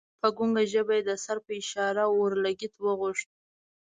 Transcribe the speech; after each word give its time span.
په 0.21 0.27
ګنګه 0.37 0.63
ژبه 0.71 0.93
یې 0.97 1.03
د 1.09 1.11
سر 1.23 1.37
په 1.45 1.51
اشاره 1.61 2.03
اورلګیت 2.13 2.73
وغوښت. 2.79 3.29